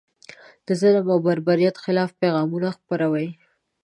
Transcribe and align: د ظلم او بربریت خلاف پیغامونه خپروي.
د 0.65 0.67
ظلم 0.81 1.05
او 1.13 1.19
بربریت 1.25 1.75
خلاف 1.83 2.09
پیغامونه 2.21 2.67
خپروي. 2.77 3.29